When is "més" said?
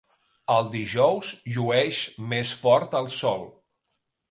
2.33-2.55